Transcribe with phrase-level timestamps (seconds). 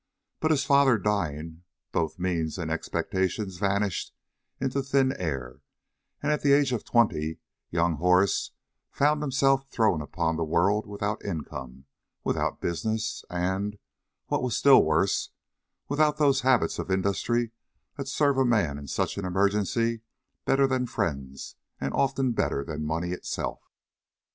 [0.39, 4.15] But his father dying, both means and expectations vanished
[4.59, 5.61] into thin air,
[6.23, 7.37] and at the age of twenty,
[7.69, 8.49] young Horace
[8.91, 11.85] found himself thrown upon the world without income,
[12.23, 13.77] without business, and,
[14.25, 15.29] what was still worse,
[15.87, 17.51] without those habits of industry
[17.95, 20.01] that serve a man in such an emergency
[20.45, 23.69] better than friends and often better than money itself.